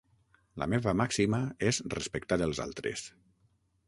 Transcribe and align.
La 0.61 0.67
meva 0.73 0.93
màxima 1.01 1.41
és 1.71 1.81
respectar 1.97 2.39
els 2.47 2.63
altres. 2.65 3.05